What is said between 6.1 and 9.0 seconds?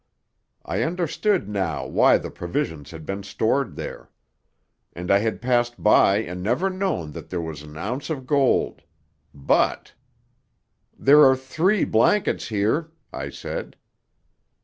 and never known that there was an ounce of gold!